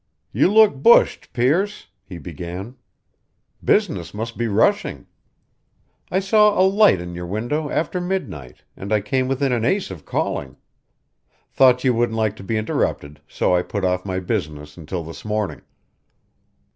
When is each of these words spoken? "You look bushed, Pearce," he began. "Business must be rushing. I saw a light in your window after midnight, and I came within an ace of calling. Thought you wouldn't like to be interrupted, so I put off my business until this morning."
"You 0.31 0.51
look 0.51 0.73
bushed, 0.73 1.31
Pearce," 1.31 1.85
he 2.03 2.17
began. 2.17 2.75
"Business 3.63 4.15
must 4.15 4.35
be 4.35 4.47
rushing. 4.47 5.05
I 6.09 6.19
saw 6.19 6.59
a 6.59 6.65
light 6.67 6.99
in 6.99 7.13
your 7.13 7.27
window 7.27 7.69
after 7.69 8.01
midnight, 8.01 8.63
and 8.75 8.91
I 8.91 9.01
came 9.01 9.27
within 9.27 9.51
an 9.51 9.63
ace 9.63 9.91
of 9.91 10.03
calling. 10.03 10.57
Thought 11.51 11.83
you 11.83 11.93
wouldn't 11.93 12.17
like 12.17 12.35
to 12.37 12.43
be 12.43 12.57
interrupted, 12.57 13.21
so 13.27 13.55
I 13.55 13.61
put 13.61 13.85
off 13.85 14.03
my 14.03 14.19
business 14.19 14.75
until 14.75 15.03
this 15.03 15.23
morning." 15.23 15.61